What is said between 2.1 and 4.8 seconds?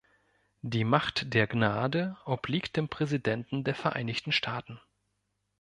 obliegt dem Präsidenten der Vereinigten Staaten.